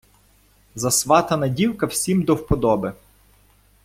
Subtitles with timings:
[0.75, 2.93] Засватана дівка всім до вподоби.